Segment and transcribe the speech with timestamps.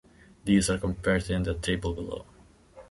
[0.45, 2.25] These are compared in the table below.